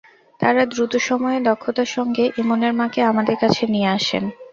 তাঁরা 0.39 0.63
দ্রুত 0.71 0.93
সময়ে 1.07 1.39
দক্ষতার 1.47 1.89
সঙ্গে 1.95 2.23
ইমনের 2.41 2.73
মাকে 2.79 2.99
আমাদের 3.11 3.35
কাছে 3.43 3.63
নিয়ে 3.73 3.89
আসেন। 3.97 4.23